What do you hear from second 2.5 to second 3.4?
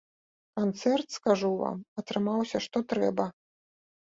што трэба!